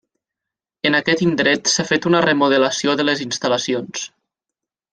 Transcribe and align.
En 0.89 0.97
aquest 0.99 1.21
indret 1.25 1.69
s'ha 1.73 1.85
fet 1.91 2.07
una 2.11 2.21
remodelació 2.27 2.97
de 3.03 3.07
les 3.11 3.23
instal·lacions. 3.29 4.11